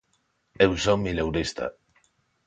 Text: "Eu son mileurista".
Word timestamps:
"Eu 0.65 0.71
son 0.85 0.99
mileurista". 1.07 1.65